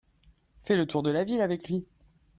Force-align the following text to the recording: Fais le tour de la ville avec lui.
Fais 0.63 0.75
le 0.77 0.87
tour 0.87 1.03
de 1.03 1.11
la 1.11 1.23
ville 1.23 1.41
avec 1.41 1.69
lui. 1.69 1.85